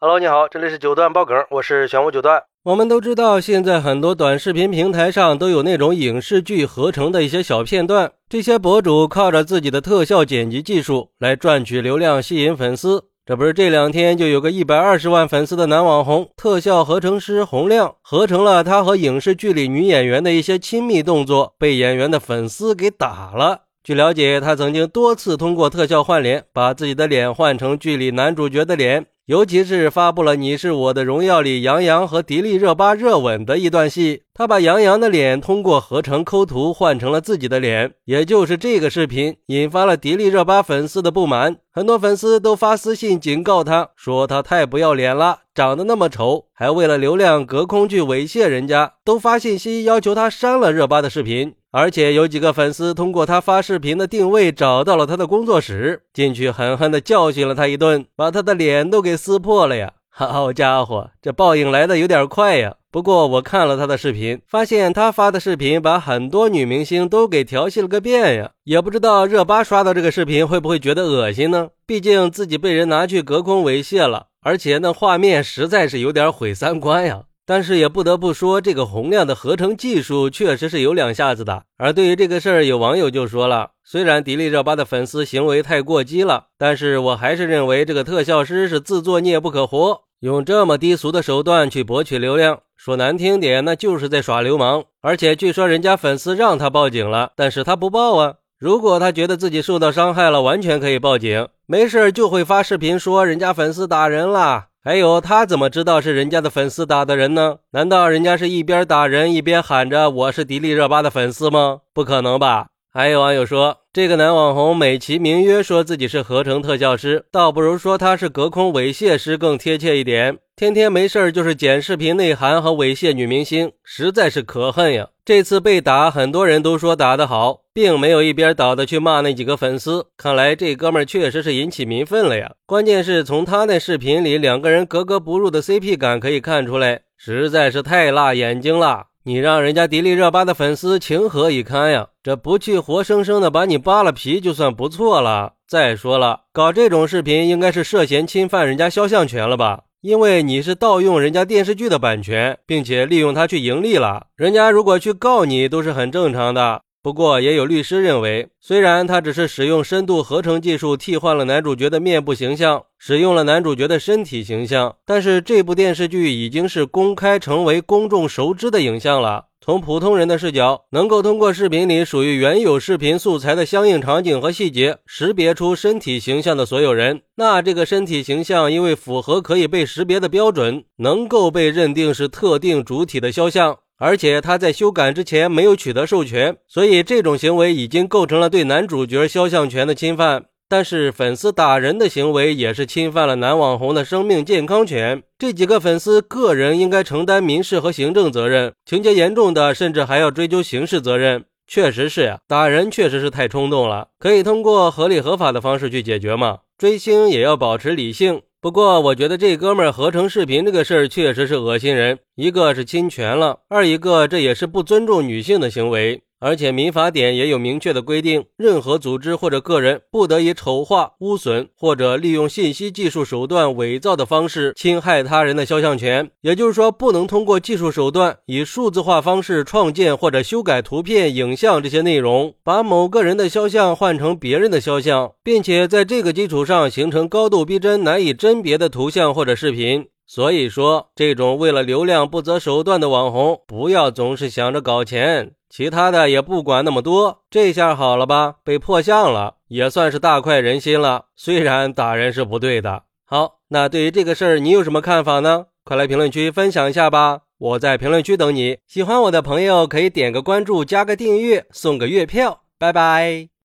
[0.00, 2.40] Hello，你好，这里是九段爆梗，我是玄武九段。
[2.62, 13.06] 我们都知道，现在很多短视频平台上都有那种影视剧合成的一些小片段，这些博主靠着自己的特效剪辑技术来赚取流量，吸引粉丝。
[13.26, 23.62] 这不是这两天就有个一百二十万粉丝的男网红特效合成师洪亮，合成了他和影视剧里女演员的一些亲密动作，被演员的粉丝给打了。
[23.82, 29.06] 据了解，他曾经多次通过特效换脸，把自己的脸换成剧里男主角的脸。
[29.28, 37.92] 尤其是发布了《你是我的荣耀》里杨洋和迪丽热巴热吻的一段戏，他把杨洋的脸通过合成抠图换成了自己的脸。
[38.06, 51.52] 也就是这个视频引发了迪丽热巴粉丝的不满，很多粉丝都发私信警告他，说他太不要脸了，长得那么丑，还为了流量隔空去猥亵人家，都发信息要求他删了热巴的视频。
[51.70, 59.92] 而且有几个粉丝通过他发视频的定位找到了他的工作室，进去狠狠地教训了他一顿，把他的脸都给撕破了呀！
[60.10, 62.74] 好家伙，这报应来的有点快呀！
[62.90, 68.50] 不过我看了他的视频，发现他发的视频把很多女明星都给调戏了个遍呀！
[68.64, 71.68] 也不知道热巴刷到这个视频会不会觉得恶心呢？
[71.86, 77.24] 毕竟自己被人拿去隔空猥亵了，而且那画面实在是有点毁三观呀！
[77.48, 81.62] 但是也不得不说，这个洪亮的合成技术确实是有两下子的。
[81.78, 94.84] 而对于这个事儿，有网友就说了：虽然迪丽热巴的粉丝行为太过激了，但是我还是认为这个特效师是自作孽不可活，用这么低俗的手段去博取流量，说难听点，那就是在耍流氓。
[95.00, 98.34] 而且据说人家粉丝让他报警了，但是他不报啊。
[98.58, 104.66] 如果他觉得自己受到伤害了，完全可以报警，没事就会发视频说人家粉丝打人了。
[104.88, 107.58] 还有他怎么知道是人家的粉丝打的人呢？
[107.72, 111.80] 难道人家是一边打人一边喊着我是迪丽热巴的粉丝吗？
[111.92, 112.68] 不可能吧！
[112.90, 120.38] 还有网友说，这个男网红美其名曰说自己是合成特效师，倒不如说他是隔空猥亵师更贴切一点。
[120.56, 125.08] 天天没事就是剪视频内涵和猥亵女明星，实在是可恨呀！
[125.22, 130.06] 这次被打，很多人都说打得好，并没有一边倒的去骂那几个粉丝。
[130.16, 132.50] 看来这哥们儿确实是引起民愤了呀！
[132.66, 139.04] 关键是从他那视频里两个人格格不入的 CP 感可以看出来，实在是太辣眼睛了。
[139.22, 142.08] 你让人家迪丽热巴的粉丝情何以堪呀？
[142.20, 145.52] 这不去活生生的把你扒了皮就算不错了。
[145.68, 149.82] 再说了，搞这种视频应该是涉嫌侵犯人家肖像权了吧？
[150.00, 156.82] 因为你是盗用人家电视剧的版权，并且利用它去盈利了，人家如果去告你都是很正常的。
[157.08, 169.46] 不过也有律师认为，虽然他只是使用深度合成技术替换了男主角的面部形象，使用了男主角的身体形象，但是这部电视剧已经是公开成为公众熟知的影像了。
[169.58, 190.44] 从普通人的视角，能够通过视频里属于原有视频素材的相应场景和细节，识别出身体形象的所有人，那这个身体形象因为符合可以被识别的标准，能够被认定是特定主体的肖像，而且他在修改之前没有取得授权，所以这种行为已经构成了对男主角肖像权的侵犯。
[190.70, 201.44] 但是粉丝打人的行为也是侵犯了男网红的生命健康权，这几个粉丝个人应该承担民事和行政责任，情节严重的甚至还要追究刑事责任。
[201.66, 206.58] 确实是呀，打人确实是太冲动了，可以通过合理合法的方式去解决嘛。
[206.76, 208.42] 追星也要保持理性。
[208.60, 216.24] 不过我觉得这哥们儿合成视频这个事儿确实是恶心人，一个是侵权了，二一个这也是不尊重女性的行为。
[216.40, 226.30] 而且民法典也有明确的规定，任何组织或者个人不得以丑化、污损或者利用信息技术手段伪造的方式侵害他人的肖像权。
[226.42, 240.06] 也就是说，不能通过技术手段以数字化方式创建或者修改图片、影像这些内容，把某个人的肖像换成别人的肖像，并且在这个基础上形成高度逼真、难以甄别的图像或者视频。
[240.24, 245.52] 所以说，这种为了流量不择手段的网红，不要总是想着搞钱。
[245.70, 248.56] 其他的也不管那么多，这下好了吧？
[248.64, 251.26] 被破相了，也算是大快人心了。
[251.36, 253.02] 虽然打人是不对的。
[253.24, 255.66] 好，那对于这个事儿，你有什么看法呢？
[255.84, 257.40] 快来评论区分享一下吧！
[257.58, 258.78] 我在评论区等你。
[258.86, 262.62] 喜欢我的朋友可以点个关注，加个订阅，送个月票。
[262.78, 263.57] 拜拜。